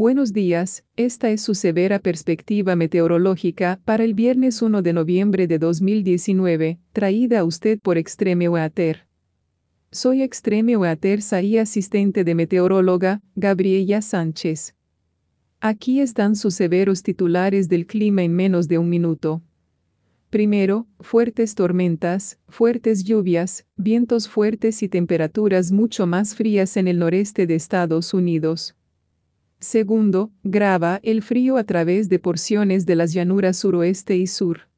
Buenos 0.00 0.32
días, 0.32 0.82
esta 0.96 1.28
es 1.28 1.42
su 1.42 1.54
severa 1.54 1.98
perspectiva 1.98 2.74
meteorológica 2.74 3.82
para 3.84 4.02
el 4.02 4.14
viernes 4.14 4.62
1 4.62 4.80
de 4.80 4.94
noviembre 4.94 5.46
de 5.46 5.58
2019, 5.58 6.78
traída 6.94 7.40
a 7.40 7.44
usted 7.44 7.78
por 7.78 7.98
Extreme 7.98 8.48
Weather. 8.48 9.06
Soy 9.92 10.22
Extreme 10.22 10.78
Weather 10.78 11.20
y 11.44 11.58
asistente 11.58 12.24
de 12.24 12.34
meteoróloga, 12.34 13.20
Gabriela 13.34 14.00
Sánchez. 14.00 14.74
Aquí 15.60 16.00
están 16.00 16.34
sus 16.34 16.54
severos 16.54 17.02
titulares 17.02 17.68
del 17.68 17.86
clima 17.86 18.22
en 18.22 18.34
menos 18.34 18.68
de 18.68 18.78
un 18.78 18.88
minuto. 18.88 19.42
Primero, 20.30 20.86
fuertes 21.00 21.54
tormentas, 21.54 22.38
fuertes 22.48 23.04
lluvias, 23.04 23.66
vientos 23.76 24.30
fuertes 24.30 24.82
y 24.82 24.88
temperaturas 24.88 25.72
mucho 25.72 26.06
más 26.06 26.34
frías 26.34 26.78
en 26.78 26.88
el 26.88 26.98
noreste 26.98 27.46
de 27.46 27.56
Estados 27.56 28.14
Unidos. 28.14 28.76
Segundo, 29.60 30.32
graba 30.42 31.00
el 31.02 31.20
frío 31.20 31.58
a 31.58 31.64
través 31.64 32.08
de 32.08 32.18
porciones 32.18 32.86
de 32.86 32.96
las 32.96 33.12
llanuras 33.12 33.58
suroeste 33.58 34.16
y 34.16 34.26
sur. 34.26 34.68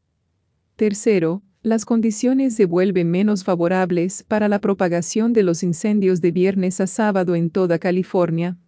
Tercero, 0.75 1.43
las 1.63 1.85
condiciones 1.85 2.57
se 2.57 2.67
vuelven 2.67 3.09
menos 3.09 3.45
favorables 3.45 4.25
para 4.25 4.49
la 4.49 4.61
propagación 4.61 5.33
de 5.33 5.45
los 5.45 5.63
incendios 5.63 6.21
de 6.21 6.33
viernes 6.33 6.81
a 6.81 6.89
sábado 6.89 7.37
en 7.37 7.51
toda 7.51 7.79
California. 7.79 8.59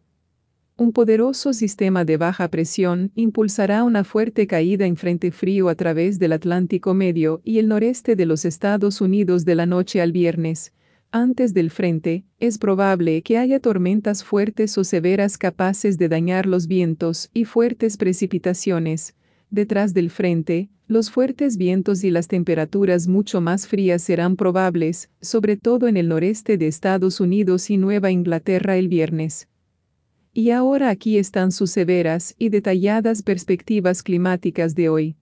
Un 0.76 0.92
poderoso 0.92 1.52
sistema 1.52 2.04
de 2.04 2.16
baja 2.16 2.48
presión 2.48 3.10
impulsará 3.16 3.82
una 3.82 4.04
fuerte 4.04 4.46
caída 4.46 4.86
en 4.86 4.96
frente 4.96 5.32
frío 5.32 5.68
a 5.68 5.74
través 5.74 6.20
del 6.20 6.32
Atlántico 6.32 6.94
Medio 6.94 7.40
y 7.42 7.58
el 7.58 7.66
noreste 7.66 8.14
de 8.14 8.26
los 8.26 8.44
Estados 8.44 9.00
Unidos 9.00 9.44
de 9.44 9.56
la 9.56 9.66
noche 9.66 10.00
al 10.00 10.12
viernes, 10.12 10.72
antes 11.14 11.54
del 11.54 11.70
frente, 11.70 12.24
es 12.40 12.58
probable 12.58 13.22
que 13.22 13.38
haya 13.38 13.60
tormentas 13.60 14.24
fuertes 14.24 14.76
o 14.76 14.82
severas 14.82 15.38
capaces 15.38 15.96
de 15.96 16.08
dañar 16.08 16.44
los 16.44 16.66
vientos 16.66 17.30
y 17.32 17.44
fuertes 17.44 17.96
precipitaciones. 17.96 19.14
Detrás 19.48 19.94
del 19.94 20.10
frente, 20.10 20.70
los 20.88 21.12
fuertes 21.12 21.56
vientos 21.56 22.02
y 22.02 22.10
las 22.10 22.26
temperaturas 22.26 23.06
mucho 23.06 23.40
más 23.40 23.68
frías 23.68 24.02
serán 24.02 24.34
probables, 24.34 25.08
sobre 25.20 25.56
todo 25.56 25.86
en 25.86 25.96
el 25.96 26.08
noreste 26.08 26.58
de 26.58 26.66
Estados 26.66 27.20
Unidos 27.20 27.70
y 27.70 27.76
Nueva 27.76 28.10
Inglaterra 28.10 28.76
el 28.76 28.88
viernes. 28.88 29.46
Y 30.32 30.50
ahora 30.50 30.90
aquí 30.90 31.16
están 31.16 31.52
sus 31.52 31.70
severas 31.70 32.34
y 32.38 32.48
detalladas 32.48 33.22
perspectivas 33.22 34.02
climáticas 34.02 34.74
de 34.74 34.88
hoy. 34.88 35.16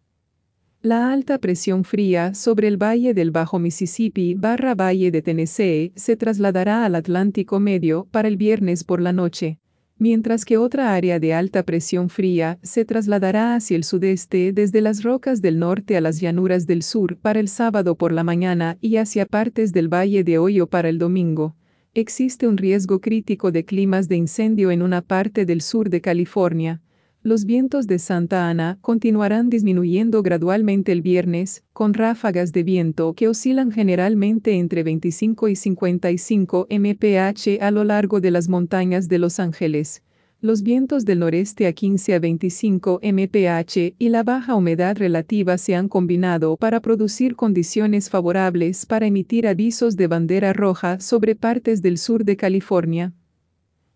La 0.85 1.13
alta 1.13 1.39
presión 1.39 1.85
fría 1.85 2.35
sobre 2.35 2.67
el 2.67 2.77
valle 2.77 3.15
del 3.15 3.31
Bajo 3.31 3.61
Mississippi 3.61 4.35
barra 4.35 4.75
valle 4.75 5.13
de 5.13 5.23
Tennessee 5.23 5.93
se 5.95 6.17
trasladará 6.17 6.85
al 6.85 6.97
Atlántico 6.97 7.61
Medio 7.61 8.09
para 8.11 8.27
el 8.27 8.37
viernes 8.37 8.83
por 8.83 9.01
la 9.01 9.13
noche, 9.13 9.61
mientras 9.99 10.45
que 10.45 10.59
otra 10.59 10.93
área 10.93 11.21
de 11.21 11.35
alta 11.35 11.63
presión 11.63 12.09
fría 12.09 12.59
se 12.65 12.85
trasladará 12.85 13.55
hacia 13.55 13.77
el 13.77 13.85
sudeste 13.85 14.53
desde 14.53 14.81
las 14.81 15.05
rocas 15.05 15.41
del 15.41 15.61
norte 15.61 15.97
a 15.97 16.01
las 16.01 16.21
llanuras 16.21 16.67
del 16.67 16.83
sur 16.83 17.17
para 17.17 17.39
el 17.39 17.47
sábado 17.47 17.95
por 17.95 18.11
la 18.11 18.25
mañana 18.25 18.77
y 18.81 18.97
hacia 18.97 19.25
partes 19.25 19.73
del 19.73 19.87
Valle 19.87 20.25
de 20.25 20.39
Hoyo 20.39 20.67
para 20.67 20.89
el 20.89 20.99
domingo. 20.99 21.55
Existe 21.95 22.49
un 22.49 22.57
riesgo 22.57 23.01
crítico 23.01 23.53
de 23.53 23.65
climas 23.65 24.09
de 24.09 24.17
incendio 24.17 24.73
en 24.73 24.83
una 24.83 25.01
parte 25.01 25.47
del 25.47 25.61
sur 25.61 25.91
de 25.91 26.01
California 26.01 26.83
los 27.25 27.45
vientos 27.45 27.87
de 27.87 28.01
Santa 28.01 28.48
Ana 28.48 28.78
continuarán 28.81 29.48
disminuyendo 29.48 30.25
gradualmente 30.25 30.91
el 30.91 31.03
viernes, 31.03 31.62
con 31.73 31.95
ráfagas 31.95 32.53
de 32.53 32.64
viento 32.64 33.14
que 33.14 33.29
oscilan 33.29 33.70
generalmente 33.70 34.59
entre 34.59 34.83
25 34.83 35.48
y 35.48 35.55
55 35.55 36.67
mph 36.69 37.58
a 37.61 37.70
lo 37.70 37.85
largo 37.85 38.20
de 38.20 38.33
las 38.33 38.48
montañas 38.48 39.08
de 39.08 39.19
Los 39.19 39.39
Ángeles. 39.39 40.02
Los 40.41 40.64
vientos 40.64 41.05
del 41.05 41.20
noreste 41.20 41.69
a 41.69 41.73
15 41.73 42.14
a 42.14 42.19
25 42.19 42.98
mph 43.01 43.95
y 43.97 44.08
la 44.08 44.24
baja 44.24 44.57
humedad 44.57 44.97
relativa 44.97 45.57
se 45.58 45.77
han 45.77 45.89
combinado 45.89 46.57
para 46.57 46.80
producir 46.80 47.36
condiciones 47.36 48.11
favorables 48.11 48.85
para 48.85 49.07
emitir 49.07 49.47
avisos 49.47 49.95
de 49.97 50.08
bandera 50.08 50.52
roja 50.52 50.98
sobre 50.98 51.36
partes 51.36 51.83
del 51.83 51.98
sur 51.98 52.24
de 52.24 52.36
California. 52.36 53.13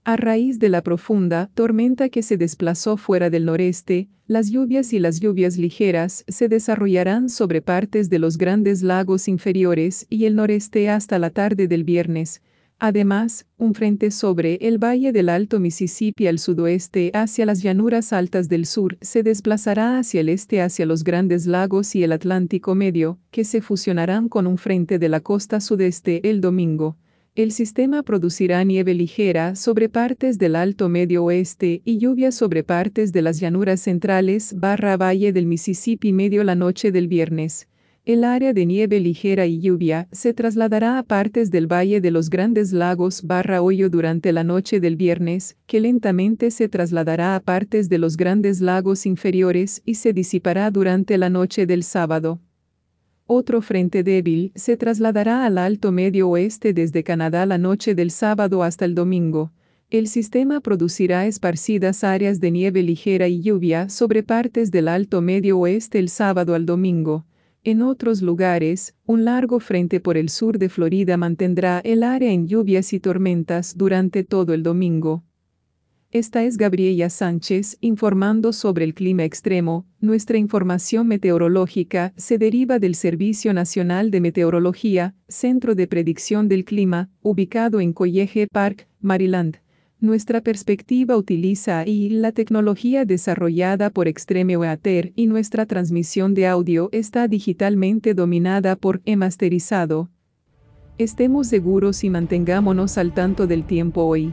A 0.09 0.17
raíz 0.17 0.61
de 0.61 0.69
la 0.69 0.84
profunda 0.84 1.50
tormenta 1.55 2.11
que 2.11 2.22
se 2.22 2.37
desplazó 2.37 2.97
fuera 2.97 3.28
del 3.28 3.44
noreste, 3.44 4.09
las 4.28 4.50
lluvias 4.50 4.93
y 4.93 5.00
las 5.00 5.19
lluvias 5.19 5.56
ligeras 5.56 6.25
se 6.28 6.49
desarrollarán 6.49 7.28
sobre 7.28 7.61
partes 7.61 8.09
de 8.09 8.21
los 8.21 8.39
grandes 8.39 8.84
lagos 8.84 9.27
inferiores 9.27 10.06
y 10.09 10.27
el 10.27 10.37
noreste 10.37 10.89
hasta 10.91 11.19
la 11.19 11.31
tarde 11.31 11.66
del 11.66 11.83
viernes. 11.83 12.41
Además, 12.78 13.47
un 13.59 13.75
frente 13.75 14.12
sobre 14.12 14.55
el 14.61 14.78
valle 14.78 15.11
del 15.11 15.28
Alto 15.28 15.59
Mississippi 15.59 16.28
al 16.28 16.39
sudoeste 16.39 17.11
hacia 17.12 17.45
las 17.45 17.61
llanuras 17.61 18.12
altas 18.12 18.49
del 18.49 18.65
sur 18.65 18.99
se 19.00 19.25
desplazará 19.25 19.99
hacia 19.99 20.21
el 20.21 20.28
este 20.28 20.62
hacia 20.62 20.87
los 20.87 21.03
grandes 21.03 21.47
lagos 21.47 21.97
y 21.97 22.05
el 22.05 22.12
Atlántico 22.12 22.77
Medio, 22.77 23.19
que 23.33 23.43
se 23.43 23.61
fusionarán 23.61 24.28
con 24.28 24.47
un 24.47 24.56
frente 24.56 25.00
de 25.00 25.09
la 25.09 25.19
costa 25.19 25.61
sudeste 25.61 26.31
el 26.31 26.41
domingo. 26.41 26.97
El 27.37 27.53
sistema 27.53 28.03
producirá 28.03 28.65
nieve 28.65 28.95
ligera 28.95 29.57
sobre 29.57 29.91
partes 29.91 30.39
del 30.39 30.57
Alto 30.57 30.89
Medio 30.89 31.23
Oeste 31.25 31.83
y 31.85 31.99
lluvia 31.99 32.33
sobre 32.33 32.65
partes 32.65 33.13
de 33.13 33.21
las 33.21 33.41
llanuras 33.41 33.83
centrales 33.83 34.59
barra 34.59 34.97
valle 34.97 35.35
del 35.35 35.45
Mississippi 35.45 36.15
medio 36.15 36.45
la 36.45 36.55
noche 36.55 36.93
del 36.93 37.09
viernes. 37.09 37.69
El 38.07 38.25
área 38.25 38.55
de 38.55 38.65
nieve 38.65 39.01
ligera 39.01 39.45
y 39.45 39.61
lluvia 39.61 40.09
se 40.13 40.33
trasladará 40.33 40.97
a 40.97 41.03
partes 41.03 41.51
del 41.51 41.71
Valle 41.71 42.01
de 42.01 42.11
los 42.11 42.31
Grandes 42.31 42.73
Lagos 42.73 43.23
barra 43.23 43.61
hoyo 43.61 43.91
durante 43.91 44.33
la 44.33 44.43
noche 44.43 44.81
del 44.81 44.97
viernes, 44.97 45.59
que 45.67 45.81
lentamente 45.81 46.51
se 46.51 46.71
trasladará 46.71 47.37
a 47.37 47.41
partes 47.41 47.91
de 47.91 47.99
los 47.99 48.17
Grandes 48.17 48.63
Lagos 48.63 49.05
inferiores 49.05 49.83
y 49.85 49.97
se 49.97 50.15
disipará 50.15 50.71
durante 50.71 51.19
la 51.19 51.29
noche 51.29 51.67
del 51.67 51.83
sábado. 51.83 52.41
Otro 53.29 53.61
frente 53.61 54.05
débil 54.05 54.53
se 54.55 54.77
trasladará 54.77 55.45
al 55.45 55.59
Alto 55.59 55.91
Medio 55.91 56.29
Oeste 56.29 56.73
desde 56.73 57.03
Canadá 57.03 57.45
la 57.45 57.59
noche 57.59 57.97
del 57.97 58.13
sábado 58.13 58.63
hasta 58.63 58.85
el 58.85 58.95
domingo. 58.95 59.53
El 59.91 60.07
sistema 60.07 60.61
producirá 60.61 61.27
esparcidas 61.27 62.05
áreas 62.05 62.39
de 62.39 62.53
nieve 62.53 62.85
ligera 62.85 63.27
y 63.27 63.41
lluvia 63.41 63.89
sobre 63.89 64.23
partes 64.23 64.71
del 64.71 64.87
Alto 64.87 65.23
Medio 65.23 65.59
Oeste 65.59 65.99
el 65.99 66.09
sábado 66.09 66.55
al 66.55 66.67
domingo. 66.67 67.27
En 67.65 67.83
otros 67.83 68.23
lugares, 68.23 68.95
un 69.07 69.25
largo 69.25 69.59
frente 69.59 69.99
por 69.99 70.17
el 70.17 70.29
sur 70.29 70.57
de 70.57 70.69
Florida 70.69 71.17
mantendrá 71.17 71.81
el 71.81 72.05
área 72.05 72.31
en 72.31 72.47
lluvias 72.47 72.93
y 72.93 73.01
tormentas 73.01 73.77
durante 73.77 74.23
todo 74.23 74.55
el 74.55 74.63
domingo. 74.63 75.25
Esta 76.16 76.44
es 76.44 76.56
Gabriela 76.56 77.10
Sánchez 77.10 77.77
informando 77.82 78.54
sobre 78.54 78.87
el 78.87 78.94
clima 78.94 79.25
extremo. 79.25 79.84
Nuestra 80.00 80.38
información 80.38 81.06
meteorológica 81.09 82.15
se 82.16 82.38
deriva 82.38 82.78
del 82.78 82.94
Servicio 82.94 83.53
Nacional 83.53 84.10
de 84.10 84.22
Meteorología, 84.22 85.15
Centro 85.28 85.75
de 85.75 85.87
Predicción 85.87 86.49
del 86.49 86.65
Clima, 86.65 87.10
ubicado 87.21 87.81
en 87.81 87.93
College 87.93 88.47
Park, 88.50 88.88
Maryland. 88.99 89.59
Nuestra 90.00 90.41
perspectiva 90.41 91.19
utiliza 91.19 91.87
y 91.87 92.09
la 92.09 92.33
tecnología 92.33 93.04
desarrollada 93.04 93.91
por 93.91 94.09
Extreme 94.09 94.56
Weather 94.56 95.12
y 95.16 95.27
nuestra 95.27 95.66
transmisión 95.66 96.33
de 96.33 96.47
audio 96.47 96.88
está 96.93 97.28
digitalmente 97.28 98.15
dominada 98.15 98.77
por 98.77 99.03
e-masterizado. 99.04 100.09
Estemos 100.97 101.48
seguros 101.48 102.04
y 102.04 102.09
mantengámonos 102.09 102.97
al 102.97 103.12
tanto 103.12 103.47
del 103.47 103.66
tiempo 103.66 104.04
hoy. 104.04 104.33